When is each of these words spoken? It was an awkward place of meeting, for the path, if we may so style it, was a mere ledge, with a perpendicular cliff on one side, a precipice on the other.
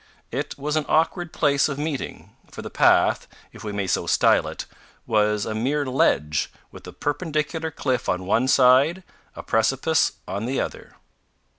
It 0.31 0.57
was 0.57 0.75
an 0.75 0.85
awkward 0.87 1.31
place 1.31 1.69
of 1.69 1.77
meeting, 1.77 2.31
for 2.49 2.63
the 2.63 2.71
path, 2.71 3.27
if 3.53 3.63
we 3.63 3.71
may 3.71 3.85
so 3.85 4.07
style 4.07 4.47
it, 4.47 4.65
was 5.05 5.45
a 5.45 5.53
mere 5.53 5.85
ledge, 5.85 6.49
with 6.71 6.87
a 6.87 6.91
perpendicular 6.91 7.69
cliff 7.69 8.09
on 8.09 8.25
one 8.25 8.47
side, 8.47 9.03
a 9.35 9.43
precipice 9.43 10.13
on 10.27 10.47
the 10.47 10.59
other. 10.59 10.95